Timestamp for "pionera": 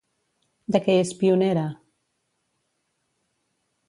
1.19-1.65